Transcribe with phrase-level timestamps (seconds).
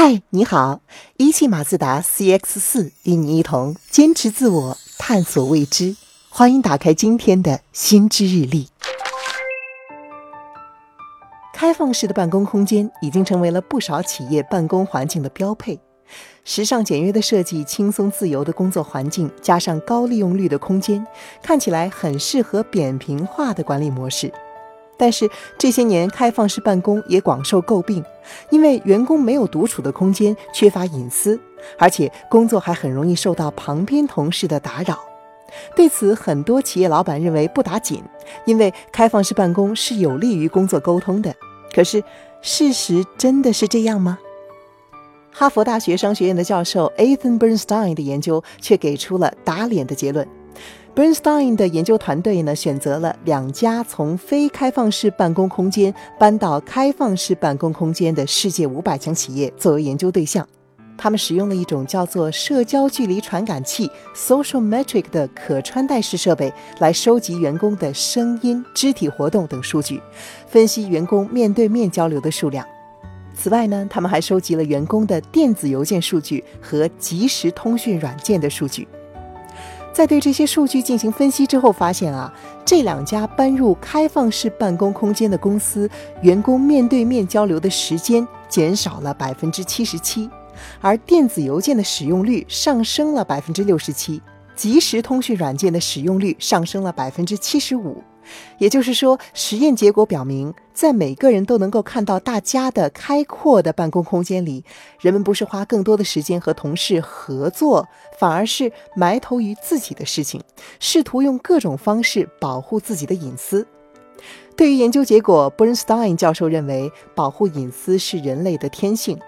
[0.00, 0.80] 嗨，你好！
[1.16, 5.96] 一汽马自达 CX 四与你一同坚持自我，探索未知。
[6.28, 8.68] 欢迎打开今天的新知日历。
[11.52, 15.80] 开放式的办公空间已经成为了不少企业办公环境的标配。
[16.44, 21.04] 时尚简约的设计、轻松自由的工作环境，加上高利用率的空间，
[21.42, 24.32] 看起来很适合扁平化的管理模式。
[24.98, 28.04] 但是这些年，开放式办公也广受诟病，
[28.50, 31.40] 因为员工没有独处的空间，缺乏隐私，
[31.78, 34.98] 而且工作还很容易受到旁边同事的打扰。
[35.74, 38.02] 对此，很多企业老板认为不打紧，
[38.44, 41.34] 因为开放式办公是有利于工作沟通的。
[41.72, 42.02] 可是，
[42.42, 44.18] 事实真的是这样吗？
[45.30, 50.26] 哈佛大学商学院的教授 Ethan Bernstein 的研究却给出了打脸的结论。
[50.98, 60.44] Bernstein 的研究团队呢，选择了两家从非开放式办公空间搬到开放式办公空间的世界五百强企业作为研究对象。
[60.96, 70.02] 他们使用了一种叫做社交距离传感器 （social metric） 的可穿戴式设备来收集员工的声音、肢体活动等数据，
[70.48, 72.66] 分析员工面对面交流的数量。
[73.36, 78.88] 此外呢，他们还收集了员工的电子邮件数据和即时通讯软件的数据。
[79.98, 82.32] 在对这些数据进行分析之后，发现啊，
[82.64, 85.90] 这两家搬入开放式办公空间的公司，
[86.22, 90.30] 员工面对面交流的时间减少了百分之七十七，
[90.80, 94.22] 而电子邮件的使用率上升了百分之六十七，
[94.54, 98.00] 即时通讯软件的使用率上升了百分之七十五。
[98.58, 104.64] 也就是说，实验结果表明，在每个人都能够看到大家的开阔的办公空间里，
[105.00, 110.40] 人们不是花更多的时间和同事合作，反而是埋头于自己的事情，
[110.78, 113.66] 试图用各种方式保护自己的隐私。
[114.56, 119.18] 对于研究结果，Bernstein 教授认为，保护隐私是人类的天性。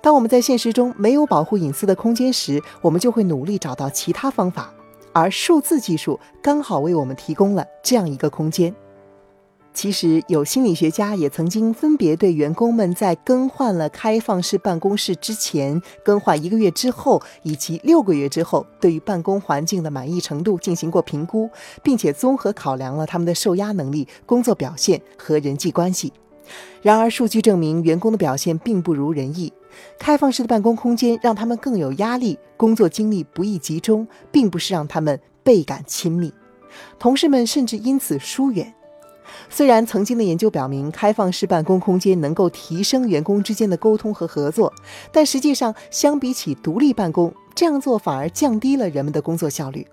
[0.00, 4.72] 当我们在现实中没有保护隐私的空间时，我们就会努力找到其他方法。
[5.12, 8.72] 而数字技术刚好为我们提供了这样一个空间。
[9.72, 21.48] 其实，有心理学家也曾经分别对员工们在更换了开放式办公室之前、更换一个月之后以及六个月之后，对于办公环境的满意程度进行过评估，
[21.82, 26.12] 并且综合考量了他们的受压能力、工作表现和人际关系。
[26.82, 29.52] 然而，数据证明员工的表现并不如人意。
[30.00, 36.34] 开放式的办公空间让他们更有压力，工作精力不易集中，并不是让他们倍感亲密。
[36.98, 38.74] 同事们甚至因此疏远。
[39.48, 44.72] 虽然曾经的研究表明，开放式办公空间能够提升员工之间的沟通和合作，
[45.12, 49.86] 但实际上，相比起独立办公，这样做反而降低了人们的工作效率。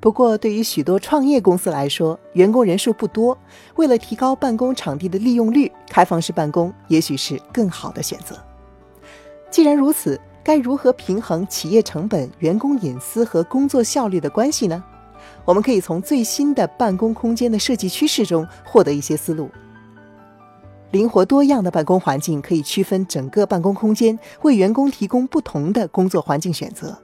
[0.00, 3.38] 不过，对于许多创业公司来说，员工人数不多，
[3.76, 8.36] 为了提高办公场地的利用率，开放式办公也许是更好的选择。
[9.50, 14.84] 既然如此，该如何平衡企业成本、员工隐私和工作效率的关系呢？
[15.44, 19.48] 我们可以从最新的办公空间的设计趋势中获得一些思路。
[20.90, 26.96] 灵活多样的办公环境可以区分整个办公空间，为员工提供不同的工作环境选择，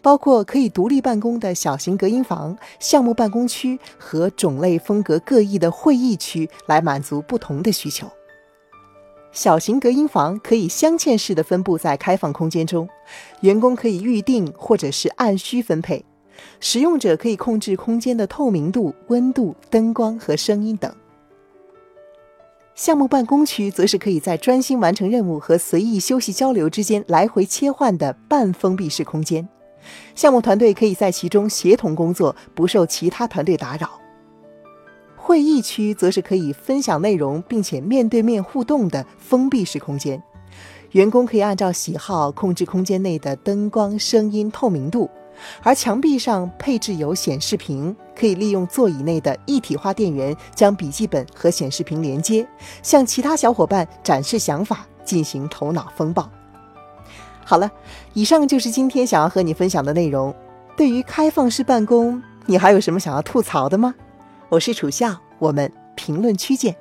[0.00, 8.06] 包括可以独立办公的小型隔音房、项目办公区和种类风格各异的会议区，来满足不同的需求。
[9.32, 12.88] 小型隔音房可以镶嵌式的分布在开放空间中，
[13.40, 16.04] 员工可以预定或者是按需分配，
[16.60, 20.94] 使用者可以控制空间的透明度、温度、灯光和声音等。
[22.74, 29.46] 项目办公区则是可以在专心完成任务和随意休息交流之间来回切换的半封闭式空间，
[30.14, 34.00] 项目团队可以在其中协同工作，不受其他团队打扰。
[35.14, 40.20] 会议区则是可以分享内容并且面对面互动的封闭式空间，
[40.92, 45.08] 员工可以按照喜好控制空间内的灯光、声音、透明度，
[45.62, 52.46] 而墙壁上配置有显示屏，可以利用座椅内的一体化电源将笔记本和显示屏连接，
[52.82, 56.28] 向其他小伙伴展示想法，进行头脑风暴。
[57.44, 57.70] 好了，
[58.12, 60.34] 以上就是今天想要和你分享的内容。
[60.76, 63.94] 对于开放式办公，你还有什么想要吐槽的吗？
[64.48, 66.76] 我是楚笑，我们评论区见。